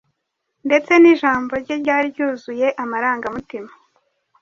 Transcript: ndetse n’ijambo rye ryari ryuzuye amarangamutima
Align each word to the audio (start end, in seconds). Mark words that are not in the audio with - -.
ndetse 0.67 0.91
n’ijambo 0.97 1.51
rye 1.61 1.75
ryari 1.81 2.07
ryuzuye 2.13 2.67
amarangamutima 2.83 3.71